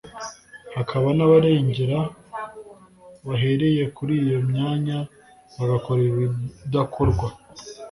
hakaba 0.75 1.07
n’abarengera 1.17 1.99
bahereye 3.27 3.83
kuri 3.95 4.13
iyo 4.25 4.39
myanya 4.49 4.97
bagakora 5.57 5.99
ibidakorwa 6.11 7.27